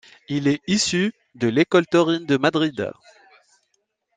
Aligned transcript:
Il 0.29 0.47
est 0.47 0.63
issu 0.65 1.13
de 1.35 1.47
l'école 1.47 1.85
taurine 1.85 2.25
de 2.25 2.35
Madrid. 2.35 2.91